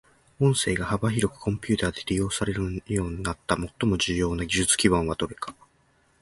[0.39, 5.55] 音声が幅広くコンピュータで利用されるようになった最も重要な技術基盤はどれか。